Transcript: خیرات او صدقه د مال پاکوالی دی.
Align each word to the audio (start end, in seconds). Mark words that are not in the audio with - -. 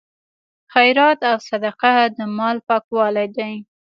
خیرات 0.73 1.19
او 1.29 1.37
صدقه 1.49 1.93
د 2.17 2.17
مال 2.37 2.57
پاکوالی 2.67 3.27
دی. 3.37 3.53